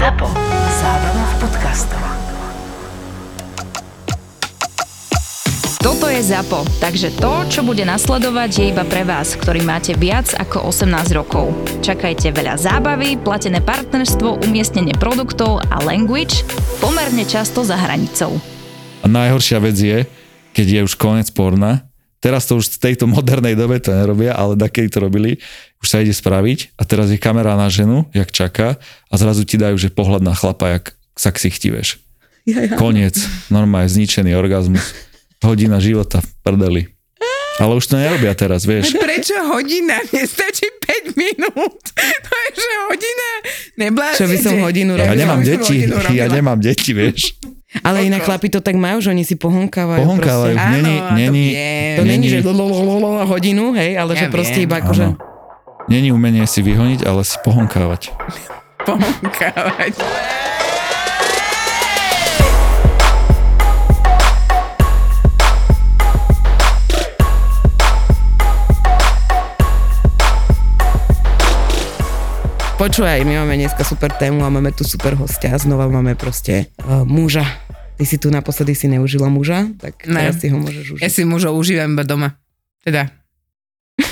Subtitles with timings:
[0.00, 0.32] ZAPO.
[0.80, 2.00] Zábrná v podcastov.
[5.84, 10.32] Toto je ZAPO, takže to, čo bude nasledovať, je iba pre vás, ktorý máte viac
[10.32, 11.52] ako 18 rokov.
[11.84, 16.48] Čakajte veľa zábavy, platené partnerstvo, umiestnenie produktov a language
[16.80, 18.40] pomerne často za hranicou.
[19.04, 20.08] A najhoršia vec je,
[20.56, 21.89] keď je už koniec porna,
[22.20, 25.40] teraz to už v tejto modernej dobe to nerobia, ale takedy to robili,
[25.80, 28.76] už sa ide spraviť a teraz je kamera na ženu, jak čaká
[29.08, 30.84] a zrazu ti dajú, že pohľad na chlapa, jak
[31.16, 31.98] sa ksichtiveš.
[32.44, 32.76] Ja, ja.
[32.76, 33.16] Koniec,
[33.52, 34.84] normálne zničený orgazmus.
[35.40, 36.82] Hodina života v prdeli.
[37.60, 38.96] Ale už to nerobia teraz, vieš.
[38.96, 40.00] Prečo hodina?
[40.16, 40.64] Nestačí
[41.08, 41.76] 5 minút.
[42.20, 43.28] To je, že hodina?
[43.76, 44.20] Nebláznite.
[44.22, 45.18] Čo by som hodinu Ja robila?
[45.18, 45.76] nemám by som deti,
[46.14, 47.20] ja nemám deti, vieš.
[47.86, 50.02] Ale inak chlapi to tak majú, že oni si pohonkávajú.
[50.02, 50.58] Pohonkávajú.
[50.58, 50.74] proste.
[50.74, 51.44] Není, není.
[51.94, 52.42] To není, že
[53.30, 54.66] hodinu, hej, ale že proste viem.
[54.66, 55.04] iba akože...
[55.86, 58.10] není umenie si vyhoniť, ale si pohonkávať.
[58.88, 59.94] Ponkávať.
[72.80, 75.52] Počúvaj, my máme dneska super tému a máme tu super hostia.
[75.52, 77.44] Znova máme proste uh, muža.
[78.00, 80.24] Ty si tu naposledy si neužila muža, tak Ne.
[80.24, 81.02] teraz si ho môžeš užiť.
[81.04, 82.40] Ja si mužov užívam iba doma.
[82.80, 83.12] Teda,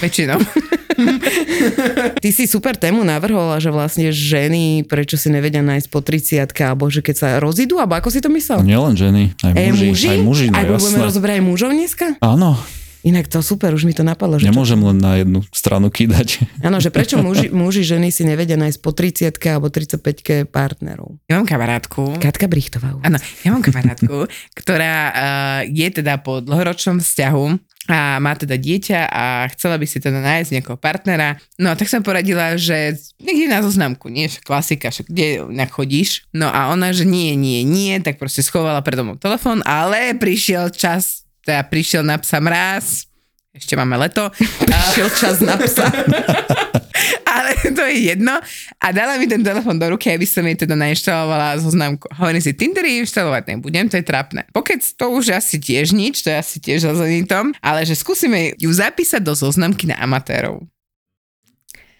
[0.05, 0.36] väčšinou.
[2.20, 6.92] Ty si super tému navrhola, že vlastne ženy, prečo si nevedia nájsť po 30 alebo
[6.92, 8.61] že keď sa rozídu, alebo ako si to myslel?
[8.61, 10.06] Nielen ženy, aj Aj muži, muži?
[10.06, 11.06] aj muži, no Aj budeme jasné.
[11.08, 12.06] rozoberať aj mužov dneska?
[12.20, 12.61] Áno,
[13.09, 14.37] Inak to super, už mi to napadlo.
[14.37, 16.45] Že čo- nemôžem len na jednu stranu kýdať.
[16.61, 21.17] Áno, že prečo muži, muži, ženy si nevedia nájsť po 30 alebo 35 partnerov.
[21.25, 22.20] Ja mám kamarátku.
[22.20, 23.01] Katka Brichtová.
[23.01, 24.29] Áno, ja mám kamarátku,
[24.61, 27.47] ktorá uh, je teda po dlhoročnom vzťahu
[27.89, 31.41] a má teda dieťa a chcela by si teda nájsť nejakého partnera.
[31.56, 36.29] No a tak som poradila, že niekde na zoznamku, nie, že klasika, však kde chodíš.
[36.36, 40.69] No a ona, že nie, nie, nie, tak proste schovala predo mnou telefón, ale prišiel
[40.69, 43.08] čas, teda prišiel na psa mráz,
[43.56, 44.28] ešte máme leto.
[44.36, 45.89] Prišiel čas na psa.
[47.33, 48.36] Ale to je jedno.
[48.77, 52.05] A dala mi ten telefon do ruky, aby som jej teda nainštalovala zoznamku.
[52.20, 54.45] Hovorím si, Tinder inštalovať nebudem, to je trapné.
[54.52, 58.52] Pokec to už asi tiež nič, to je asi tiež za zenitom, ale že skúsime
[58.61, 60.68] ju zapísať do zoznamky na amatérov.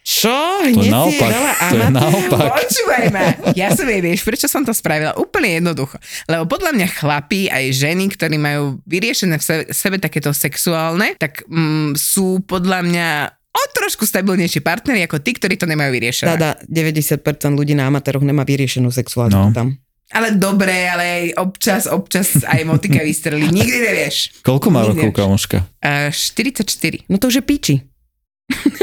[0.09, 0.33] Čo?
[0.33, 2.49] To je Hneď si jej naopak, dala to je naopak.
[2.65, 3.25] Počúvaj ma.
[3.53, 5.13] Ja som jej, vieš, prečo som to spravila?
[5.21, 6.01] Úplne jednoducho.
[6.25, 11.45] Lebo podľa mňa chlapí aj ženy, ktorí majú vyriešené v sebe, sebe takéto sexuálne, tak
[11.45, 13.09] mm, sú podľa mňa
[13.53, 16.41] o trošku stabilnejší partneri ako tí, ktorí to nemajú vyriešené.
[16.41, 17.21] Dada, 90%
[17.53, 18.97] ľudí na amatéroch nemá vyriešenú No.
[18.97, 19.77] sexualitu tam.
[20.09, 23.53] Ale dobre, ale aj občas, občas aj motika vystrelí.
[23.53, 24.41] Nikdy nevieš.
[24.41, 25.59] Koľko má Nikdy rokov, kamoška?
[25.85, 26.65] Uh, 44.
[27.13, 27.75] No to už je piči.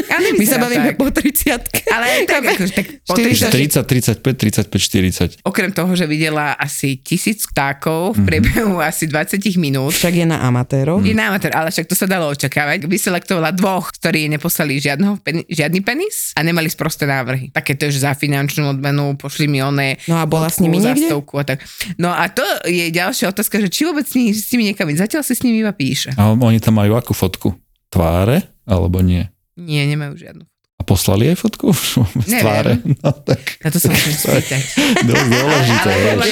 [0.06, 0.98] Ja My sa bavíme tak.
[0.98, 5.44] po 30 Ale tak, akože, tak po 40, 30, 35, 35, 40.
[5.44, 8.16] okrem toho, že videla asi tisíc vtákov Mhm.
[8.16, 11.02] v priebehu asi 20 minút, Však je na amatérov.
[11.02, 12.86] je na amatér, ale však to sa dalo očakávať.
[12.86, 17.50] Vyselektovala dvoch, ktorí neposlali žiadneho, pen, žiadny penis a nemali sprosté návrhy.
[17.50, 21.10] Také to, že za finančnú odmenu pošli mi oné No a bola s nimi niekde?
[21.10, 21.66] a tak.
[21.98, 24.88] No a to je ďalšia otázka, že či vôbec s nimi, s nimi niekam.
[24.88, 26.14] Zatiaľ si s nimi iba píše.
[26.14, 27.58] A oni tam majú akú fotku?
[27.90, 28.46] Tváre?
[28.64, 29.28] Alebo nie?
[29.56, 30.44] Nie, nemajú žiadnu.
[30.76, 31.72] A poslali jej fotku?
[32.28, 32.44] Z Neviem.
[32.44, 32.74] tváre?
[32.84, 34.62] No tak, Na to sa musím spýtať.
[35.08, 35.92] dosť dôležité.
[36.12, 36.26] Ale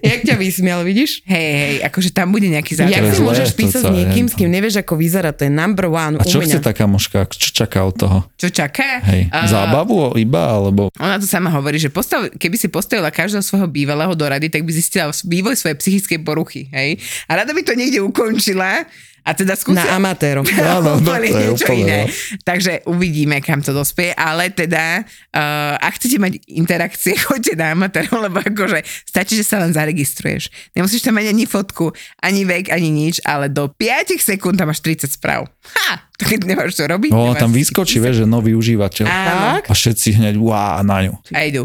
[0.00, 1.24] Jak ťa vysmial, vidíš?
[1.24, 3.08] Hej, hej, akože tam bude nejaký Jak základ.
[3.08, 5.88] si zlé, môžeš písať sa s niekým, s kým nevieš, ako vyzerá, to je number
[5.88, 7.24] one A čo u chce taká mužka?
[7.26, 8.18] Čo čaká od toho?
[8.36, 9.00] Čo čaká?
[9.02, 13.40] Hej, A- zábavu iba, alebo Ona to sama hovorí, že postav, keby si postavila každého
[13.40, 16.68] svojho bývalého do rady, tak by zistila vývoj svojej psychickej poruchy.
[16.68, 17.00] Hej?
[17.26, 18.84] A rada by to niekde ukončila
[19.20, 19.84] a teda skúsila...
[19.84, 20.44] Na amatérov.
[20.48, 21.98] Áno, no, to je niečo úplne, iné.
[22.04, 22.12] no.
[22.42, 28.16] Takže uvidíme, kam to dospie, ale teda, uh, ak chcete mať interakcie, choďte na amatérov,
[28.26, 30.48] lebo akože stačí, že sa len zaregistruješ.
[30.72, 34.80] Nemusíš tam mať ani fotku, ani vek, ani nič, ale do 5 sekúnd tam máš
[34.82, 35.46] 30 správ.
[35.76, 36.06] Ha!
[36.20, 37.10] Keď nemáš čo robiť.
[37.16, 39.04] No, tam vyskočí, vieš, že nový užívateľ.
[39.08, 39.64] Áno.
[39.64, 41.16] A všetci hneď, wow, na ňu.
[41.32, 41.64] A idú.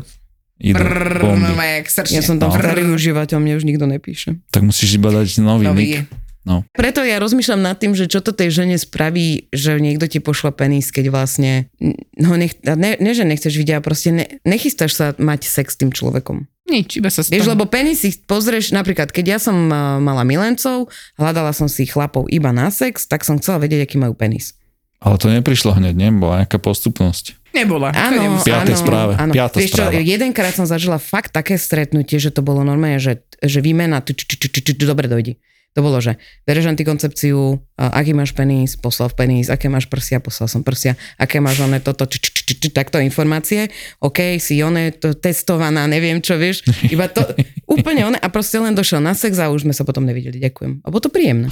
[0.55, 2.15] Idú jak srčne.
[2.15, 2.55] Ja som tam No.
[2.55, 4.39] starý užívateľ, mne už nikto nepíše.
[4.55, 6.07] Tak musíš iba dať nový, Nový nick.
[6.45, 6.61] No.
[6.77, 10.53] Preto ja rozmýšľam nad tým, že čo to tej žene spraví, že niekto ti pošle
[10.53, 11.73] penis, keď vlastne,
[12.21, 15.89] no nech, ne, ne, že nechceš vidieť, proste ne, nechystáš sa mať sex s tým
[15.89, 16.45] človekom.
[16.65, 20.89] Nič, iba sa Vieš, lebo penis si pozrieš, napríklad, keď ja som uh, mala milencov,
[21.17, 24.57] hľadala som si chlapov iba na sex, tak som chcela vedieť, aký majú penis.
[24.97, 26.09] Ale to neprišlo hneď, nie?
[26.09, 27.37] Bola nejaká postupnosť.
[27.53, 27.93] Nebola.
[27.93, 29.31] Áno, áno, správe, Áno.
[29.31, 30.01] piata Vieš čo, správa.
[30.01, 35.37] jedenkrát som zažila fakt také stretnutie, že to bolo normálne, že, že výmena, dobre dojdi.
[35.75, 36.15] To bolo, že
[36.47, 41.59] bereš antikoncepciu, aký máš penis, poslal penis, aké máš prsia, poslal som prsia, aké máš
[41.67, 43.67] oné toto, č, č, č, č, takto informácie,
[43.99, 47.27] OK, si oné to testovaná, neviem čo, vieš, iba to
[47.75, 50.79] úplne oné a proste len došiel na sex a už sme sa potom nevideli, ďakujem.
[50.79, 51.51] A bolo to príjemné.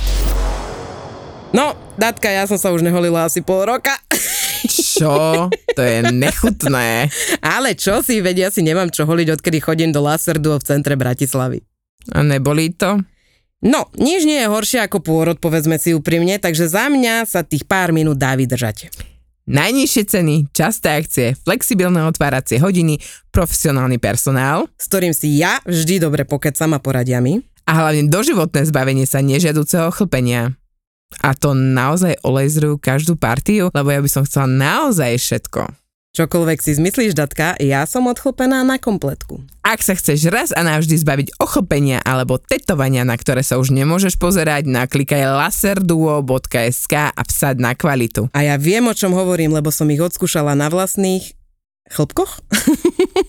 [1.51, 3.93] No, Datka, ja som sa už neholila asi pol roka.
[4.71, 5.51] Čo?
[5.51, 7.11] To je nechutné.
[7.43, 11.59] Ale čo si, vedia, si nemám čo holiť, odkedy chodím do Laserdu v centre Bratislavy.
[12.15, 13.03] A nebolí to?
[13.63, 17.63] No, nič nie je horšie ako pôrod, povedzme si úprimne, takže za mňa sa tých
[17.63, 18.91] pár minút dá vydržať.
[19.47, 22.99] Najnižšie ceny, časté akcie, flexibilné otváracie hodiny,
[23.31, 27.39] profesionálny personál S ktorým si ja vždy dobre pokecam a poradia mi.
[27.63, 30.55] a hlavne doživotné zbavenie sa nežiaduceho chlpenia.
[31.23, 35.82] A to naozaj olejzrujú každú partiu, lebo ja by som chcela naozaj všetko.
[36.13, 39.41] Čokoľvek si zmyslíš, Datka, ja som odchlpená na kompletku.
[39.65, 44.21] Ak sa chceš raz a navždy zbaviť ochlpenia alebo tetovania, na ktoré sa už nemôžeš
[44.21, 48.29] pozerať, naklikaj laserduo.sk a vsaď na kvalitu.
[48.29, 51.33] A ja viem, o čom hovorím, lebo som ich odskúšala na vlastných
[51.89, 52.45] chlpkoch.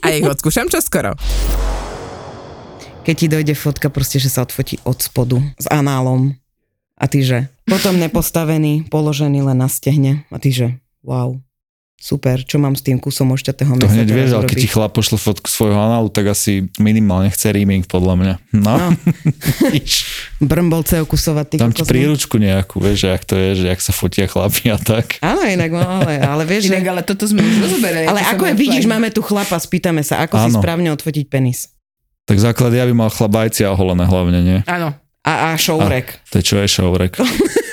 [0.04, 1.16] A ich odskúšam čoskoro.
[3.08, 6.36] Keď ti dojde fotka proste, že sa odfotí od spodu s análom.
[7.00, 7.48] A ty že?
[7.64, 10.28] Potom nepostavený, položený len na stehne.
[10.28, 10.76] A ty že?
[11.00, 11.40] Wow.
[11.94, 14.68] Super, čo mám s tým kusom ošťatého To mesa hneď teraz vieš, ale keď ti
[14.68, 18.34] chlap pošle fotku svojho análu, tak asi minimálne chce reaming, podľa mňa.
[18.60, 18.88] No, No.
[20.50, 21.56] Brmbolce okusovať.
[21.56, 24.76] Tam ti príručku nejakú, vieš, že jak to je, že jak sa fotia chlapi a
[24.76, 25.16] tak.
[25.24, 26.76] Áno, inak, no, ale, ale vieš, že...
[26.76, 28.04] Inak, ale toto sme už rozoberali.
[28.04, 30.60] Ale ako je, vidíš, máme tu chlapa, spýtame sa, ako si Áno.
[30.60, 31.72] správne odfotiť penis.
[32.28, 34.58] Tak základ ja by mal chlabajci a oholené hlavne, nie?
[34.68, 34.92] Áno.
[35.24, 36.20] A, a šourek.
[36.32, 37.16] To je čo je šourek.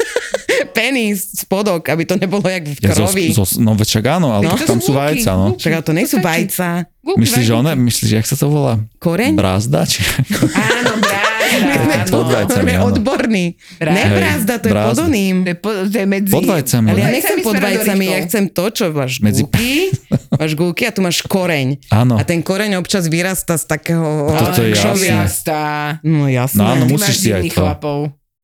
[0.72, 3.26] Penis, spodok, aby to nebolo jak v Ja zo, krovi.
[3.30, 4.56] zo, no však áno, ale No.
[4.58, 5.48] tam To sú vajca, no.
[5.54, 6.28] Však ale to nie sú To stačí.
[6.48, 6.68] vajca.
[7.02, 8.78] Myslíš, že one, myslíš, jak sa to volá?
[8.98, 9.34] Koreň?
[9.34, 9.84] Brázda?
[9.84, 10.06] Či...
[10.54, 12.06] Áno, brázda.
[12.06, 12.86] to pod vajcami, áno.
[12.88, 13.46] odborní.
[13.76, 13.98] Brázda.
[13.98, 14.88] Ne brázda, to je Brázda.
[14.88, 15.36] pod oným.
[15.36, 16.32] To je, po, to je medzi...
[16.32, 16.88] Pod vajcami.
[16.88, 17.12] Ale ja ne?
[17.12, 19.74] nechcem Vajcami pod smerom do vajcami, ja chcem to, čo máš Medzi- gulky,
[20.40, 21.68] máš gulky a tu máš koreň.
[21.90, 22.14] Áno.
[22.16, 24.30] A ten koreň občas vyrasta z takého...
[24.30, 25.26] toto je kšovia.
[25.26, 25.66] jasné.
[26.06, 26.56] No jasné.
[26.56, 27.66] No áno, musíš si aj to.
[27.66, 28.00] Chlapov.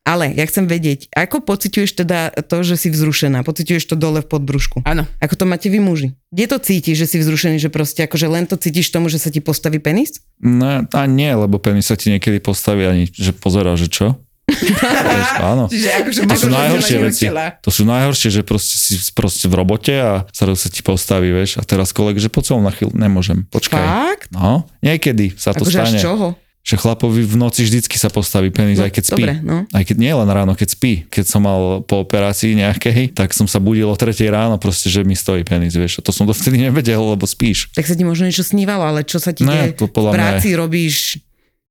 [0.08, 3.44] Ale ja chcem vedieť, ako pociťuješ teda to, že si vzrušená?
[3.44, 4.88] Pociťuješ to dole v podbrušku?
[4.88, 5.04] Áno.
[5.20, 6.16] Ako to máte vy muži?
[6.32, 9.28] Kde to cítiš, že si vzrušený, že proste akože len to cítiš tomu, že sa
[9.28, 10.24] ti postaví penis?
[10.40, 14.16] Ne, a nie, lebo penis sa ti niekedy postaví ani, že pozerá, že čo?
[14.48, 15.68] Vieš, áno.
[15.76, 17.24] Čiže akože To sú najhoršie veci.
[17.28, 17.60] tela.
[17.60, 21.60] To sú najhoršie, že proste si proste v robote a sa sa ti postaví, vieš.
[21.60, 23.76] A teraz kolega, že poď som na chvíľu, nemôžem, počkaj.
[23.84, 24.28] Fakt?
[24.32, 26.00] No, niekedy sa to Akože až stane.
[26.00, 26.28] čoho?
[26.68, 29.24] Že chlapovi v noci vždycky sa postaví penis, No, aj keď spí.
[29.24, 29.64] dobre, no.
[29.72, 31.08] Aj keď nie len ráno, keď spí.
[31.08, 35.02] Keď som mal po operácii nejakej, tak som sa budil o 3 ráno proste, že
[35.02, 35.98] mi stojí penis, vieš.
[35.98, 37.72] A to som dovtedy nevedel, lebo spíš.
[37.72, 40.20] Tak sa ti možno niečo snívalo, ale čo sa ti Ne, to podľa v mňa
[40.20, 40.96] práci robíš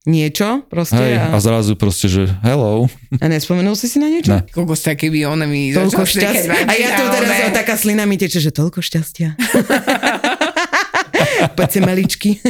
[0.07, 2.87] niečo proste Hej, a, a zrazu proste, že hello.
[3.19, 4.33] a nespomenul si si na niečo?
[4.33, 4.47] Ne.
[4.49, 6.63] Kokos také by ona mi Toľko šťastia.
[6.63, 7.43] A ja tu teraz one.
[7.43, 9.35] o, taká slina mi teče, že toľko šťastia.
[11.53, 12.39] Poďte maličky.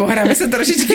[0.00, 0.94] Pohráme sa trošičky.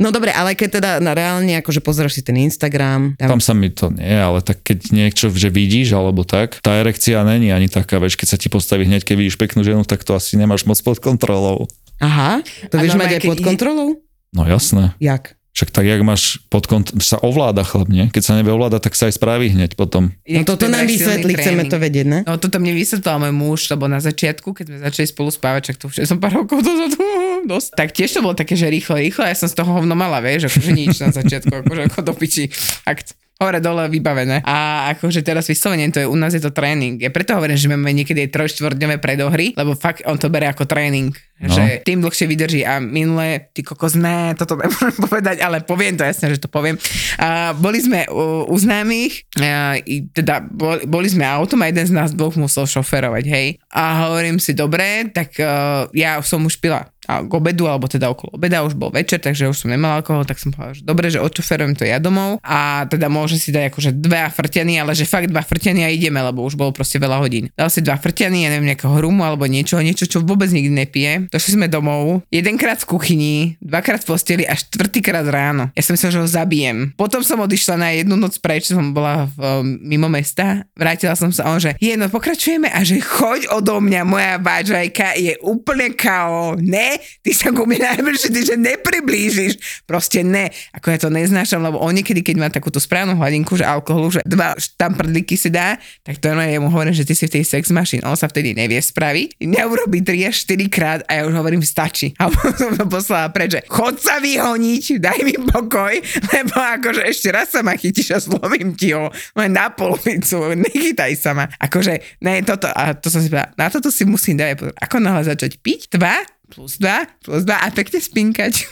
[0.00, 3.52] No dobre, ale keď teda na reálne, akože pozeraš si ten Instagram, tam, Tam sa
[3.52, 7.68] mi to nie, ale tak keď niečo, že vidíš alebo tak, tá erekcia není ani
[7.68, 10.64] taká, vieš, keď sa ti postaví hneď, keď vidíš peknú ženu, tak to asi nemáš
[10.64, 11.68] moc pod kontrolou.
[12.00, 12.40] aha,
[12.72, 13.88] to vieš mať aj pod kontrolou?
[14.32, 14.94] No jasné.
[15.02, 15.36] Jak?
[15.60, 18.08] Však tak, jak máš pod kont- sa ovláda chlap, nie?
[18.08, 20.08] Keď sa nevie ovládať, tak sa aj spraví hneď potom.
[20.24, 22.20] No toto nám vysvetli, chceme to vedieť, ne?
[22.24, 25.76] No toto mne vysvetlil môj muž, lebo na začiatku, keď sme začali spolu spávať, čak
[25.76, 26.96] to už som pár rokov dozadu,
[27.44, 30.24] dosť, tak tiež to bolo také, že rýchlo, rýchlo, ja som z toho hovno mala,
[30.24, 32.48] vieš, akože nič na začiatku, akože ako do piči,
[32.88, 34.44] akt hore dole vybavené.
[34.44, 37.00] A akože teraz vyslovene to je, u nás je to tréning.
[37.00, 40.68] Ja preto hovorím, že máme niekedy aj trojštvrtňové predohry, lebo fakt on to bere ako
[40.68, 41.16] tréning.
[41.40, 41.48] No.
[41.48, 46.04] Že tým dlhšie vydrží a minule, ty kokos, ne, toto nemôžem povedať, ale poviem to,
[46.04, 46.76] jasne, že to poviem.
[47.16, 51.88] A boli sme u, u známych, a, i teda boli, boli sme autom a jeden
[51.88, 53.56] z nás dvoch musel šoferovať, hej.
[53.72, 58.06] A hovorím si, dobre, tak uh, ja som už pila a k obedu, alebo teda
[58.06, 61.10] okolo obeda, už bol večer, takže už som nemala alkohol, tak som povedala, že dobre,
[61.10, 65.02] že odšoferujem to ja domov a teda môže si dať akože dva frťany, ale že
[65.02, 67.50] fakt dva frťany a ideme, lebo už bolo proste veľa hodín.
[67.58, 71.12] Dal si dva frťany, ja neviem, nejakého rumu alebo niečo, niečo, čo vôbec nikdy nepije.
[71.34, 75.74] Došli sme domov, jedenkrát v kuchyni, dvakrát v posteli a štvrtýkrát ráno.
[75.74, 76.94] Ja som myslel, že ho zabijem.
[76.94, 81.32] Potom som odišla na jednu noc preč, som bola v, um, mimo mesta, vrátila som
[81.34, 85.34] sa a on, že je, no pokračujeme a že choď odo mňa, moja vážajka je
[85.40, 86.99] úplne kao, ne?
[87.20, 89.84] Ty sa ku mne najbližšie, ty že nepriblížiš.
[89.88, 90.52] Proste ne.
[90.76, 94.20] Ako ja to neznášam, lebo on niekedy, keď má takúto správnu hladinku, že alkoholu, že
[94.28, 97.44] dva štamprdlíky si dá, tak to no, ja mu hovorím, že ty si v tej
[97.44, 98.04] sex machine.
[98.06, 99.40] On sa vtedy nevie spraviť.
[99.42, 102.12] Neurobí 3 až 4 krát a ja už hovorím, stačí.
[102.20, 105.94] A som to poslala preč, že chod sa vyhoniť, daj mi pokoj,
[106.34, 111.12] lebo akože ešte raz sa ma chytíš a zlomím ti ho len na polovicu, nechytaj
[111.16, 111.46] sa ma.
[111.58, 114.74] Akože, ne, toto, a to som si povedala, na toto si musím dať.
[114.76, 118.66] Ako náhle začať piť, 2 plus 2 plus 2 a pekne spinkať.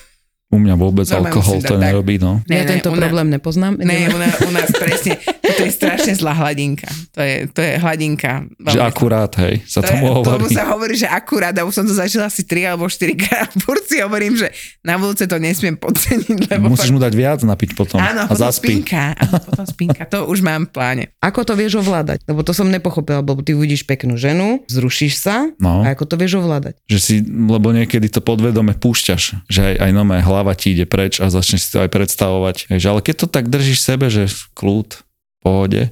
[0.48, 2.40] U mňa vôbec Normálne alkohol to dať nerobí, no.
[2.46, 3.76] Ja tento ona- problém nepoznám.
[3.76, 6.88] Ne, u nás, u nás presne, to je strašne zlá hladinka.
[7.12, 8.48] To je, to je hladinka.
[8.58, 10.48] Že akurát, hej, sa To je, tomu tomu hovorí.
[10.50, 13.52] sa hovorí, že akurát, a už som to zažila asi 3 alebo 4 krát.
[13.60, 14.48] Furt si hovorím, že
[14.80, 18.40] na budúce to nesmiem podceniť, lebo Musíš mu dať viac napiť potom Áno, a potom
[18.42, 18.80] zaspí.
[18.80, 19.04] spinka.
[19.20, 20.02] Áno, potom spinka.
[20.08, 21.04] To už mám v pláne.
[21.18, 22.24] Ako to vieš ovládať?
[22.24, 25.84] Lebo to som nepochopila, lebo ty uvidíš peknú ženu, zrušíš sa No.
[25.84, 26.80] a ako to vieš ovládať?
[26.86, 31.18] Že si, lebo niekedy to podvedome púšťaš, že aj, aj nové hlava ti ide preč
[31.18, 32.70] a začneš si to aj predstavovať.
[32.70, 35.82] Vieš, ale keď to tak držíš sebe, že kľud, v pohode.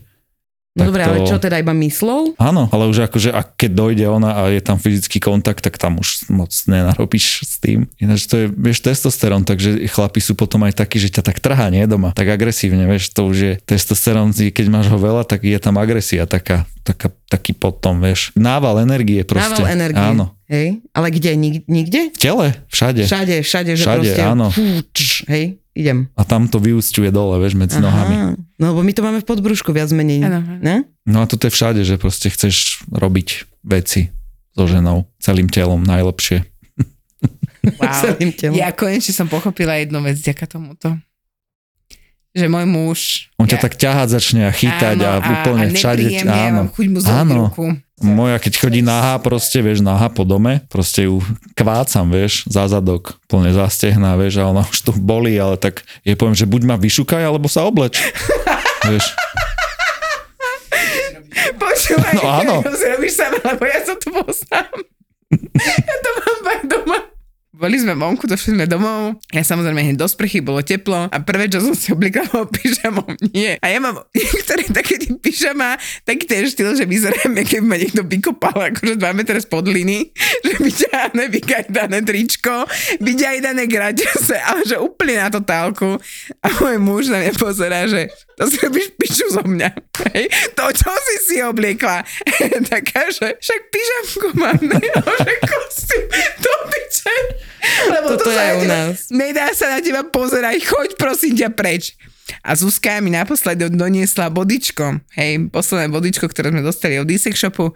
[0.77, 1.09] No dobre, to...
[1.09, 2.37] ale čo teda iba myslou?
[2.37, 5.97] Áno, ale už akože, a keď dojde ona a je tam fyzický kontakt, tak tam
[5.97, 7.89] už moc nenarobíš s tým.
[7.97, 11.73] Ináč to je, vieš, testosterón, takže chlapi sú potom aj takí, že ťa tak trhá,
[11.73, 15.57] nie doma, tak agresívne, vieš, to už je testosterón, keď máš ho veľa, tak je
[15.57, 19.59] tam agresia taká, taká taký potom, vieš, nával energie proste.
[19.59, 20.07] Nával energie.
[20.13, 20.37] Áno.
[20.47, 20.79] Hej?
[20.95, 21.35] Ale kde?
[21.35, 22.15] Nik- nikde?
[22.15, 23.03] V tele, všade.
[23.03, 24.23] Všade, všade, že Všade, proste...
[24.23, 24.47] áno.
[24.55, 24.63] Fú,
[24.95, 26.09] čš, hej, idem.
[26.17, 28.41] A tam to vyústiuje dole, vieš, medzi nohami.
[28.57, 30.25] No lebo my to máme v podbrúšku viac menej.
[30.25, 30.41] Áno.
[30.65, 30.89] Ne?
[31.05, 34.09] No a toto je všade, že proste chceš robiť veci
[34.57, 36.49] so ženou, celým telom najlepšie.
[37.77, 37.93] Wow.
[38.01, 38.57] Celým telom.
[38.57, 40.95] Ja konečne som pochopila jednu vec vďaka tomuto.
[42.33, 43.01] Že môj muž...
[43.41, 46.05] On ťa ja, tak ťahať začne a chytať a, úplne a všade.
[46.05, 46.63] ja Áno.
[46.63, 47.35] mám chuť mu Áno.
[47.49, 47.67] ruku.
[47.97, 51.25] Moja, keď chodí nahá, proste, vieš, nahá po dome, proste ju
[51.57, 56.13] kvácam, vieš, za zadok, plne zastehná, vieš, a ona už tu bolí, ale tak je
[56.13, 57.97] poviem, že buď ma vyšukaj, alebo sa obleč.
[58.93, 59.05] vieš,
[61.57, 62.55] Počúvaj, No áno.
[62.65, 64.67] to si robíš sama, lebo ja som tu bol sám.
[65.89, 66.99] ja to mám doma.
[67.57, 69.17] Boli sme vonku, došli sme domov.
[69.33, 73.17] Ja samozrejme hneď do sprchy, bolo teplo a prvé, čo som si obliekla, bolo pyžamom.
[73.33, 73.57] Nie.
[73.65, 78.05] A ja mám niektoré také tie pyžama, taký ten štýl, že vyzerám, keby ma niekto
[78.05, 80.13] vykopal akože 2 metre spod liny,
[80.45, 82.69] že vyťahané, vykajdané tričko,
[83.01, 85.97] vyťahané graťase, ale že úplne na totálku.
[86.45, 89.73] A môj muž na mňa pozerá, že to si robíš piču zo mňa.
[90.13, 90.29] Hej?
[90.61, 92.05] To, čo si si obliekla.
[92.69, 94.77] Taká, že však pyžamku mám, ne?
[95.25, 96.05] že kostým,
[96.45, 96.86] to piče.
[97.93, 98.97] Lebo Toto to je u teba- nás.
[99.09, 101.95] Nedá sa na teba pozerať, choď prosím ťa preč.
[102.43, 107.71] A Zuzka mi naposledy doniesla bodičko, hej, posledné bodičko, ktoré sme dostali od e shopu.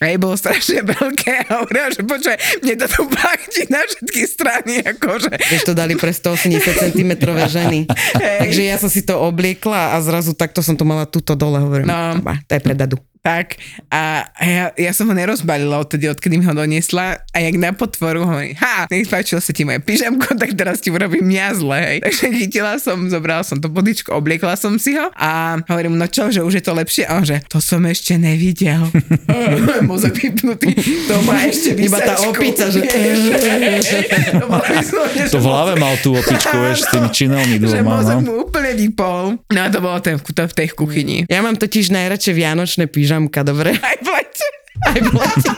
[0.00, 4.22] A jej bolo strašne veľké a hovorila, že počkaj, mne to tu pachti na všetky
[4.24, 5.28] strany, akože.
[5.28, 6.56] Vieš, to dali pre 180
[6.88, 7.10] cm
[7.46, 7.84] ženy.
[8.16, 11.84] Takže ja som si to obliekla a zrazu takto som to mala tuto dole, hovorím,
[11.84, 12.16] No.
[12.16, 12.32] no.
[12.40, 12.96] to je pre dadu.
[13.20, 13.60] Tak
[13.92, 18.24] a ja, ja som ho nerozbalila odtedy, odkedy mi ho doniesla a jak na potvoru
[18.24, 21.98] hovorí, ha, nech páčilo sa ti moje pyžamko, tak teraz ti urobím ja zle, hej.
[22.08, 26.32] Takže chytila som, zobrala som to bodičko, obliekla som si ho a hovorím, no čo,
[26.32, 27.04] že už je to lepšie?
[27.04, 28.88] A on že, to som ešte nevidel.
[29.90, 30.72] Mozog vypnutý,
[31.04, 32.96] to má ešte Iba tá opica, že- to,
[35.28, 38.24] že v hlave mal tú opičku, vieš, s tými činelmi že dvoma, mozog no.
[38.24, 39.36] mu úplne vypol.
[39.52, 41.28] No a to bolo ten, v tej kuchyni.
[41.28, 43.74] Ja mám totiž najradšej vianočné pyžamka, dobre?
[43.74, 44.46] Aj v lete.
[44.86, 45.50] Aj v lete.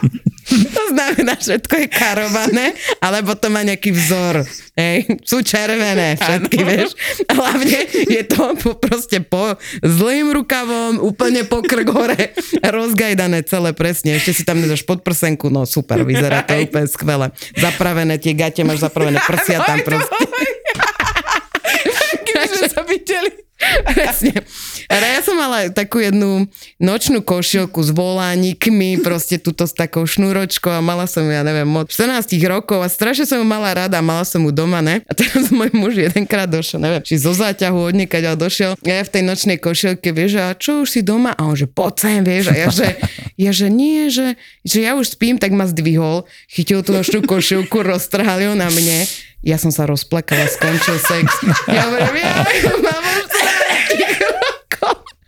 [0.73, 2.67] To znamená, všetko je karované,
[2.99, 4.41] alebo to má nejaký vzor.
[4.73, 6.69] Hej, sú červené všetky, Áno.
[6.69, 6.91] vieš.
[7.29, 12.33] Hlavne je to po, proste po zlým rukavom, úplne po krk hore,
[12.65, 14.17] rozgajdané celé presne.
[14.17, 17.27] Ešte si tam nedáš podprsenku, no super, vyzerá to úplne skvelé.
[17.53, 20.25] Zapravené tie gate, máš zapravené prsia tam proste.
[22.27, 23.31] Keby sme sa videli.
[23.95, 24.43] Presne.
[25.43, 26.47] A mala takú jednu
[26.79, 31.91] nočnú košielku s volánikmi, proste túto s takou šnúročkou a mala som ja neviem, od
[31.91, 35.03] 14 rokov a strašne som ju mala rada, mala som ju doma, ne?
[35.03, 39.11] A teraz môj muž jedenkrát došiel, neviem, či zo záťahu odniekať, ale došiel, ja v
[39.11, 41.35] tej nočnej košielke, vieš, a čo už si doma?
[41.35, 42.95] A on že poď sem, vieš, a ja že,
[43.35, 47.83] ja že nie, že, že ja už spím, tak ma zdvihol, chytil tú nočnú košielku,
[47.83, 49.11] roztrhal ju na mne,
[49.43, 51.27] ja som sa rozplakala, skončil sex.
[51.67, 52.47] Ja hovorím, ja
[52.79, 53.42] mám už 14 rokov.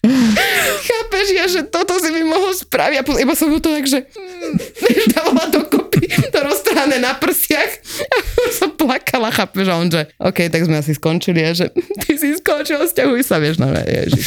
[0.88, 4.04] Chápeš, ja, že toto si mi mohol spraviť a iba som mu to tak, že
[4.04, 4.56] mm,
[5.16, 7.72] dávala dokopy to roztrhané na prsiach
[8.04, 8.16] a
[8.58, 11.72] som plakala, chápeš, a on, že OK, tak sme asi skončili a že
[12.04, 14.24] ty si skončil, stiahuj sa, vieš, no ježiš.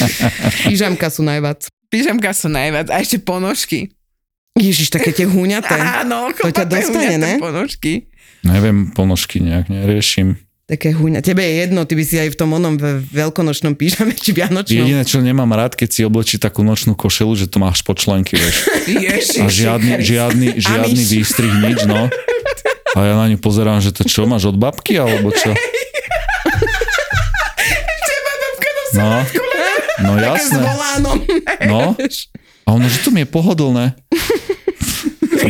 [0.65, 1.69] Pyžamka sú najviac.
[1.87, 2.91] Pyžamka sú najviac.
[2.91, 3.93] A ešte ponožky.
[4.57, 5.77] Ježiš, také tie húňaté.
[5.77, 7.33] Áno, To ťa dostane, ne?
[7.37, 8.09] Ponožky.
[8.41, 10.41] Neviem, ponožky nejak neriešim.
[10.67, 11.23] Také hujna.
[11.23, 14.83] Tebe je jedno, ty by si aj v tom onom ve- veľkonočnom pížame či vianočnom.
[14.83, 18.35] Jediné, čo nemám rád, keď si oblečí takú nočnú košelu, že to máš po členky,
[18.35, 18.67] vieš.
[18.83, 21.07] Ježiši, A žiadny, žiadny, žiadny Amiš.
[21.09, 22.11] výstrih, nič, no.
[22.91, 25.55] A ja na ňu pozerám, že to čo, máš od babky, alebo čo?
[28.91, 29.23] No,
[30.01, 30.63] no jasné.
[31.63, 31.95] No.
[32.65, 33.95] A ono, že to mi je pohodlné.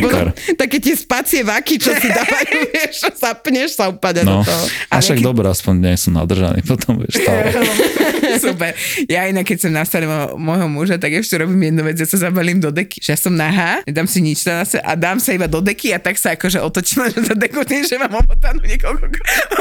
[0.00, 0.26] Fikar.
[0.54, 4.40] Také tie spacie vaky, čo si dávajú, vieš, zapneš sa upadať No.
[4.40, 4.64] do toho.
[4.88, 7.50] A však dobré, aspoň nie som nadržaný, potom vieš stále.
[8.38, 8.72] Super.
[9.10, 10.06] Ja inak, keď som na stane
[10.38, 13.34] môjho muža, tak ešte robím jednu vec, ja sa zabalím do deky, že ja som
[13.34, 16.38] nahá, nedám si nič na sebe a dám sa iba do deky a tak sa
[16.38, 19.06] akože otočím, že do deku tým, že mám omotanú niekoľko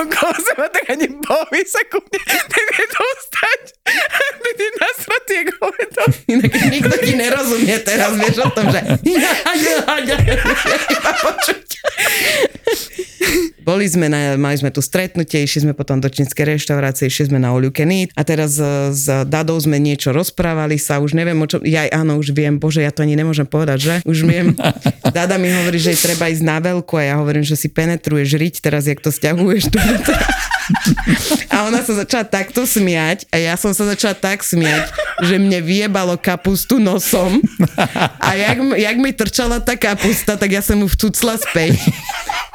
[0.05, 3.61] okolo seba, tak ani bohovi sa ku mne nevie dostať.
[4.57, 6.01] Ty nasratý, ako hovedo.
[6.33, 8.81] Inak nikto ti nerozumie teraz, vieš o tom, že
[10.97, 11.66] iba počuť.
[13.67, 17.39] Boli sme, na, mali sme tu stretnutie, išli sme potom do čínskej reštaurácie, išli sme
[17.43, 21.59] na All a teraz e, s Dadou sme niečo rozprávali sa, už neviem o čom,
[21.67, 23.95] ja áno, už viem, bože, ja to ani nemôžem povedať, že?
[24.07, 24.55] Už viem,
[25.17, 28.55] Dada mi hovorí, že treba ísť na veľku a ja hovorím, že si penetruješ riť
[28.63, 29.79] teraz, jak to stiahuješ tu.
[31.57, 34.93] A ona sa začala takto smiať a ja som sa začala tak smiať,
[35.25, 37.41] že mne vyjebalo kapustu nosom.
[38.21, 41.81] A jak, jak mi trčala tá kapusta, tak ja som mu vcucla späť.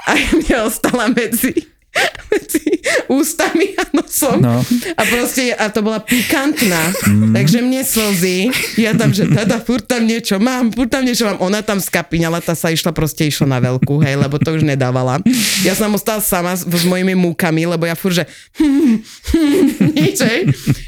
[0.07, 1.72] A mne ostala medzi
[2.33, 4.41] medzi ústami a nosom.
[4.41, 4.65] No.
[4.97, 6.93] A proste, a to bola pikantná.
[7.05, 7.33] Mm.
[7.37, 8.49] Takže mne slzy,
[8.81, 11.39] ja tam, že tada, furt tam niečo mám, furt tam niečo mám.
[11.45, 15.21] Ona tam skapiňala, tá sa išla, proste išla na veľkú, hej, lebo to už nedávala.
[15.63, 18.25] Ja som ostala sama s, s mojimi múkami, lebo ja furt, že
[18.57, 18.97] hm,
[19.33, 20.41] hm, nič, hej.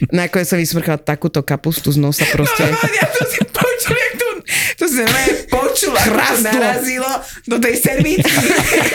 [0.08, 2.64] Nakoniec som vysmrkala takúto kapustu z nosa proste.
[2.94, 4.23] Ja to si počul, jak to,
[4.78, 6.50] to si normálne počula, to Chrastlo.
[6.50, 7.10] narazilo
[7.48, 8.34] do tej servítky.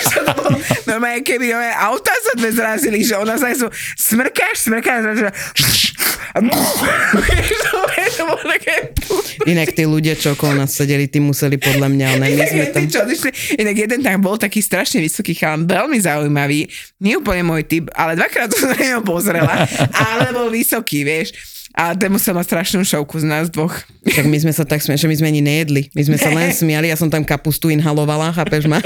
[0.09, 0.57] To bolo
[0.89, 5.27] normálne, keby normálne auta sa dve zrazili, že ona sa sú smrkáš, smrkáš, že
[9.49, 12.83] Inak tí ľudia, čo okolo nás sedeli, tí museli podľa mňa, ale my sme tam...
[12.85, 13.01] Čo
[13.57, 16.69] inak jeden tam bol taký strašne vysoký chalan, veľmi zaujímavý,
[17.01, 21.33] nie úplne môj typ, ale dvakrát som sa na neho pozrela, ale bol vysoký, vieš.
[21.79, 23.71] A ten musel mať strašnú šovku z nás dvoch.
[24.03, 25.87] Tak my sme sa tak smiali, že my sme ani nejedli.
[25.95, 28.83] My sme sa len smiali, ja som tam kapustu inhalovala, chápeš ma?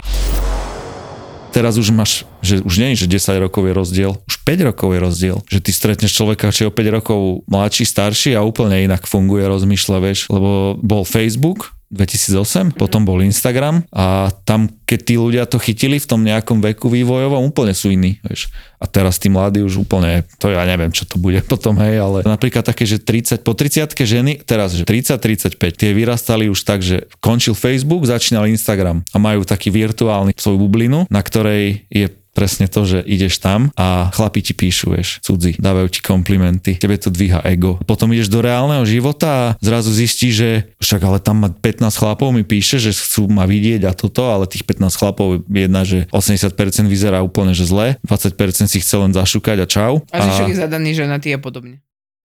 [1.49, 4.89] Teraz už máš, že už nie je, že 10 rokov je rozdiel, už 5 rokov
[4.93, 5.37] je rozdiel.
[5.49, 9.41] Že ty stretneš človeka, či je o 5 rokov mladší, starší a úplne inak funguje,
[9.45, 15.61] rozmýšľa, vieš, lebo bol Facebook, 2008, potom bol Instagram a tam, keď tí ľudia to
[15.61, 18.49] chytili v tom nejakom veku vývojovom, úplne sú iní, vieš.
[18.81, 22.25] A teraz tí mladí už úplne, to ja neviem, čo to bude potom, hej, ale
[22.25, 27.05] napríklad také, že 30, po 30 ženy, teraz, že 30-35, tie vyrastali už tak, že
[27.21, 32.83] končil Facebook, začínal Instagram a majú taký virtuálny svoju bublinu, na ktorej je presne to,
[32.83, 37.45] že ideš tam a chlapi ti píšu, vieš, cudzí, dávajú ti komplimenty, tebe to dvíha
[37.45, 37.79] ego.
[37.85, 40.49] Potom ideš do reálneho života a zrazu zistíš, že
[40.81, 44.49] však ale tam má 15 chlapov mi píše, že chcú ma vidieť a toto, ale
[44.49, 49.57] tých 15 chlapov jedna, že 80% vyzerá úplne že zle, 20% si chce len zašukať
[49.63, 49.93] a čau.
[50.09, 51.79] A že však je zadaný ženatý a podobne.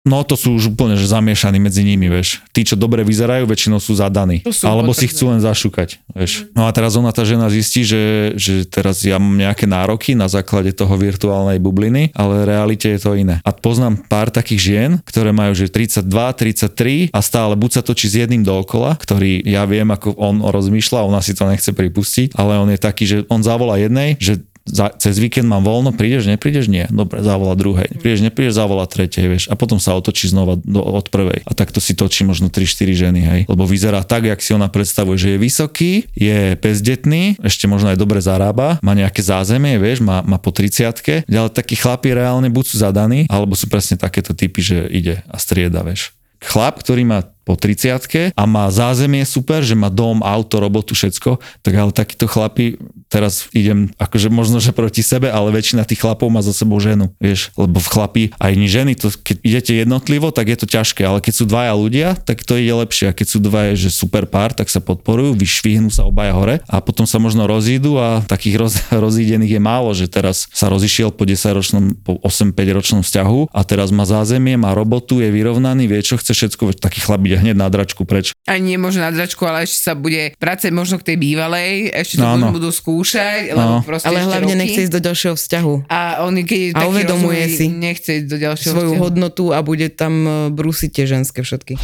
[0.09, 2.41] No to sú už úplne že zamiešaní medzi nimi, vieš.
[2.57, 4.41] Tí, čo dobre vyzerajú, väčšinou sú zadaní.
[4.49, 5.13] Sú alebo si potvrdené.
[5.13, 6.49] chcú len zašukať, vieš.
[6.57, 10.27] No a teraz ona, tá žena zistí, že, že teraz ja mám nejaké nároky na
[10.27, 13.45] základe toho virtuálnej bubliny, ale v realite je to iné.
[13.45, 18.09] A poznám pár takých žien, ktoré majú že 32, 33 a stále buď sa točí
[18.09, 22.57] s jedným dookola, ktorý ja viem, ako on rozmýšľa, ona si to nechce pripustiť, ale
[22.57, 26.69] on je taký, že on zavolá jednej, že za, cez víkend mám voľno, prídeš, neprídeš?
[26.69, 26.87] Nie.
[26.93, 27.89] Dobre, zavolá druhej.
[27.99, 29.45] Prídeš, neprídeš, zavolá tretej, vieš.
[29.49, 31.43] A potom sa otočí znova do, od prvej.
[31.49, 33.41] A takto si točí možno 3-4 ženy, hej.
[33.49, 37.99] Lebo vyzerá tak, jak si ona predstavuje, že je vysoký, je bezdetný, ešte možno aj
[37.99, 42.65] dobre zarába, má nejaké zázemie, vieš, má, má po 30 ale takí chlapi reálne buď
[42.67, 46.13] sú zadaní, alebo sú presne takéto typy, že ide a strieda, vieš.
[46.39, 51.41] Chlap, ktorý má po 30 a má zázemie super, že má dom, auto, robotu, všetko,
[51.65, 52.77] tak ale takíto chlapi,
[53.09, 57.09] teraz idem akože možno, že proti sebe, ale väčšina tých chlapov má za sebou ženu,
[57.17, 61.25] vieš, lebo v chlapi, aj ženy, to, keď idete jednotlivo, tak je to ťažké, ale
[61.25, 63.09] keď sú dvaja ľudia, tak to ide lepšie.
[63.09, 66.85] A keď sú dvaja, že super pár, tak sa podporujú, vyšvihnú sa obaja hore a
[66.85, 68.75] potom sa možno rozídu a takých roz,
[69.09, 73.61] rozídených je málo, že teraz sa rozišiel po 10 ročnom, po 8-5 ročnom vzťahu a
[73.65, 77.55] teraz má zázemie, má robotu, je vyrovnaný, vie čo chce všetko, taký chlap ide hneď
[77.55, 78.35] na dračku preč.
[78.45, 82.17] A nie možno na dračku, ale ešte sa bude vrácať možno k tej bývalej, ešte
[82.17, 83.83] to No, budú, skúšať, lebo No.
[83.83, 84.61] proste Ale hlavne roky.
[84.61, 85.75] nechce ísť do ďalšieho vzťahu.
[85.87, 89.03] A on, keď A taký uvedomuje rozumný, si nechce ísť do ďalšieho svoju vzťahu.
[89.03, 91.75] hodnotu a bude tam e, brúsiť tie ženské všetky.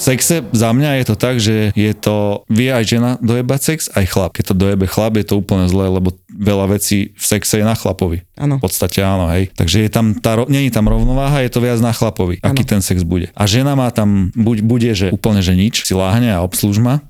[0.00, 4.08] Sexe za mňa je to tak, že je to, vie aj žena dojebať sex, aj
[4.08, 4.32] chlap.
[4.34, 7.76] Keď to dojebe chlap, je to úplne zlé, lebo veľa vecí v sexe je na
[7.76, 8.24] chlapovi.
[8.40, 8.56] Áno.
[8.56, 9.52] V podstate áno, hej.
[9.52, 12.80] Takže je tam tá, nie je tam rovnováha, je to viac na chlapovi, aký ten
[12.80, 13.28] sex bude.
[13.36, 17.04] A žena má tam, buď bude, že úplne, že nič, si láhne a obslúž ma.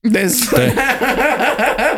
[0.00, 0.48] Bez...
[0.48, 0.72] To je,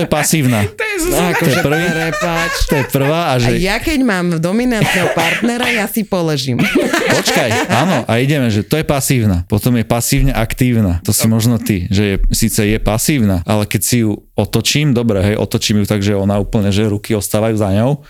[0.00, 0.64] to je pasívna.
[0.70, 1.08] To je zo...
[1.08, 2.52] To je Akože prvý, prepáč.
[2.64, 6.56] to je prvá a A že ja keď mám dominantného partnera, ja si položím.
[7.16, 9.44] Počkaj, áno, a ideme, že to je pasívna.
[9.44, 10.98] Potom je pasívne aktívna.
[11.02, 15.20] To si možno ty, že je, síce je pasívna, ale keď si ju otočím, dobre,
[15.22, 18.00] hej, otočím ju tak, že ona úplne, že ruky ostávajú za ňou.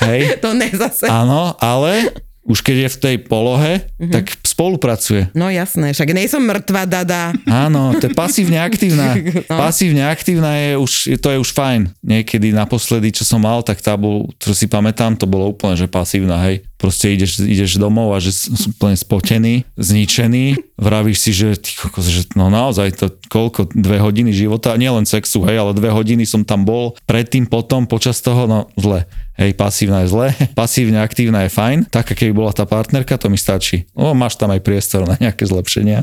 [0.00, 1.04] Hej, To ne zase.
[1.04, 2.08] áno, ale
[2.40, 4.10] už keď je v tej polohe, Mhm.
[4.10, 5.32] tak spolupracuje.
[5.32, 7.32] No jasné, však nejsom mŕtva dada.
[7.48, 9.16] Áno, to je pasívne aktívna.
[9.50, 9.56] No.
[9.56, 10.92] Pasívne aktívna je už,
[11.22, 11.90] to je už fajn.
[12.02, 15.86] Niekedy naposledy, čo som mal, tak tá bol, čo si pamätám, to bolo úplne, že
[15.86, 16.66] pasívna, hej.
[16.80, 21.76] Proste ideš, ideš domov a že s- s- úplne spotený, zničený, vravíš si, že ty
[22.00, 26.40] že no naozaj to koľko, dve hodiny života, nielen sexu, hej, ale dve hodiny som
[26.40, 29.04] tam bol, predtým, potom, počas toho, no zle.
[29.36, 30.26] Hej, pasívna je zle,
[30.58, 33.84] pasívne aktívna je fajn, taká keby bola tá partnerka, to mi stačí.
[33.92, 36.00] O, máš tam aj priestor na nejaké zlepšenia.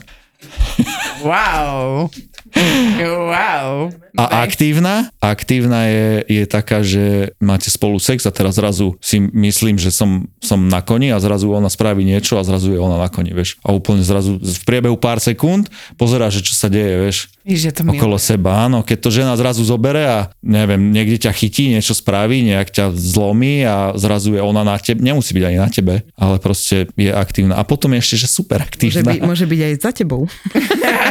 [1.25, 2.13] Wow.
[2.97, 3.93] Wow.
[4.17, 5.13] A aktívna?
[5.21, 10.25] Aktívna je, je taká, že máte spolu sex a teraz zrazu si myslím, že som,
[10.41, 13.61] som na koni a zrazu ona spraví niečo a zrazu je ona na koni, vieš.
[13.61, 15.69] A úplne zrazu v priebehu pár sekúnd
[16.01, 17.17] pozerá, že čo sa deje, vieš.
[17.47, 17.87] Ježiš, to.
[17.87, 18.83] Okolo seba, áno.
[18.83, 23.63] Keď to žena zrazu zobere a neviem, niekde ťa chytí, niečo spraví, nejak ťa zlomí
[23.63, 27.55] a zrazu je ona na tebe, nemusí byť ani na tebe, ale proste je aktívna.
[27.55, 29.15] A potom je ešte, že super Môže, aktívna.
[29.15, 30.27] by, môže byť aj za tebou.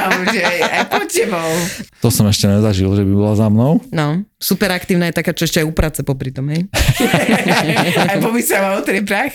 [0.06, 1.50] Že aj pod tebou.
[2.00, 3.82] To som ešte nezažil, že by bola za mnou.
[3.90, 6.70] No, super aktívna je taká, čo ešte aj uprace popri tom, hej.
[8.10, 9.34] Aj pomyslela o tri prach.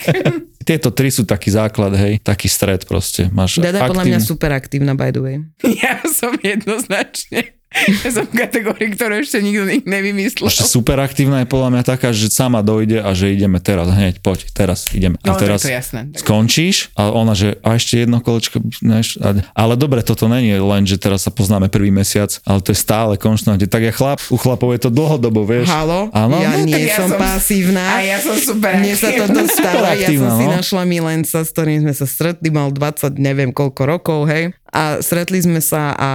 [0.62, 3.28] Tieto tri sú taký základ, hej, taký stred proste.
[3.30, 5.36] Máš Dada je podľa mňa super aktívna, by the way.
[5.82, 7.61] Ja som jednoznačne.
[8.04, 10.46] Ja som v kategórii, ktorú ešte nikto nik nevymyslel.
[10.46, 14.22] Ešte super aktívna je podľa mňa taká, že sama dojde a že ideme teraz, hneď,
[14.22, 15.18] poď, teraz ideme.
[15.20, 16.08] No, a teraz to jasné.
[16.14, 20.54] Tak- skončíš a ona, že a ešte jedno kolečko, neš, a, ale dobre, toto není
[20.54, 23.66] len, že teraz sa poznáme prvý mesiac, ale to je stále konštantne.
[23.66, 25.66] Tak ja chlap, u chlapov je to dlhodobo, vieš.
[25.68, 26.08] Halo?
[26.14, 26.38] Áno?
[26.38, 27.80] Ja No, nie ja som, pasívna.
[27.80, 30.52] A ja som super Mne sa to dostáva, ja som si no.
[30.60, 34.52] našla milenca, s ktorým sme sa stretli, mal 20, neviem koľko rokov, hej.
[34.68, 36.10] A stretli sme sa a,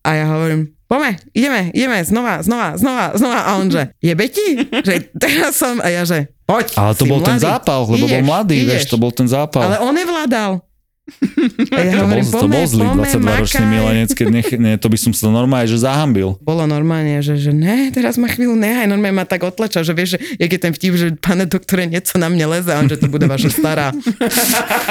[0.00, 3.40] a ja hovorím, poďme, ideme, ideme, znova, znova, znova, znova.
[3.44, 4.56] A on že, jebe ti?
[4.72, 8.04] Že teraz som, a ja že, poď, Ale to si bol ten mladý, zápal, lebo
[8.08, 8.68] bol ideš, mladý, ideš.
[8.72, 9.62] vieš, to bol ten zápal.
[9.68, 10.64] Ale on nevládal.
[11.74, 13.74] A ja hovorím, to poďme, bol zlý poďme, 22-ročný makaj.
[13.74, 16.36] milenec, keď nech, ne, to by som sa normálne, že zahambil.
[16.44, 20.16] Bolo normálne, že, že ne, teraz ma chvíľu nehaj, normálne ma tak otlača, že vieš,
[20.16, 23.00] že jak je ten vtip, že pane doktore, niečo na mne leze, a on, že
[23.00, 23.88] to bude vaša stará.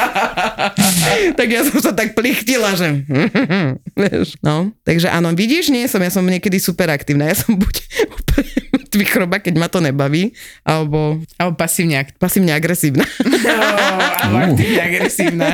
[1.39, 3.05] tak ja som sa tak plichtila, že
[4.01, 4.73] vieš, no.
[4.83, 7.75] Takže áno, vidíš, nie som, ja som niekedy super aktívna, ja som buď
[8.09, 8.66] úplne
[9.03, 10.31] chroba, keď ma to nebaví,
[10.63, 13.03] alebo Alebo pasívne pasívne agresívna.
[14.23, 15.49] Alebo aktívne agresívna.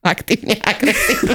[0.00, 1.34] aktívne agresívna.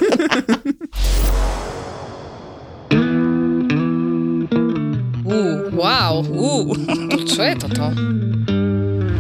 [5.26, 6.70] Uh, wow, uh,
[7.30, 7.86] čo je toto?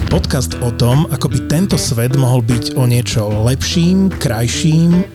[0.09, 5.14] Podcast o tom, ako by tento svet mohol byť o niečo lepším, krajším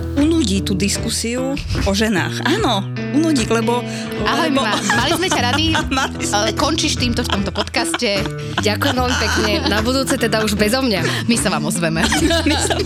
[0.51, 1.55] Unudí tú diskusiu
[1.87, 2.43] o ženách.
[2.43, 2.83] Áno,
[3.15, 3.79] unudí, lebo...
[4.27, 4.59] Ahoj, lebo...
[4.59, 5.71] ma, mali sme ťa rady.
[5.87, 6.03] Sme.
[6.35, 8.19] Ale končíš týmto v tomto podcaste.
[8.59, 9.51] Ďakujem veľmi pekne.
[9.71, 11.31] Na budúce teda už bezo mňa.
[11.31, 12.03] My sa vám ozveme.
[12.51, 12.75] My sa...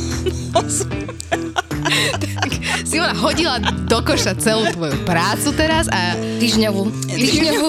[2.86, 3.58] Simona hodila
[3.90, 6.94] do koša celú tvoju prácu teraz a týždňovú.
[7.18, 7.68] Týždňovú.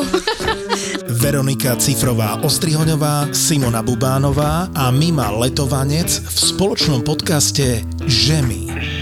[1.24, 8.95] Veronika Cifrová Ostrihoňová, Simona Bubánová a Mima Letovanec v spoločnom podcaste Žemy.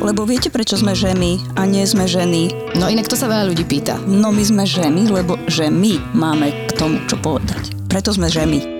[0.00, 2.72] Lebo viete, prečo sme ženy a nie sme ženy?
[2.80, 4.00] No inak to sa veľa ľudí pýta.
[4.08, 7.76] No my sme ženy, lebo že my máme k tomu čo povedať.
[7.84, 8.79] Preto sme ženy.